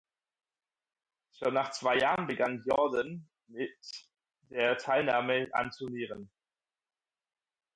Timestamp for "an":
5.53-5.69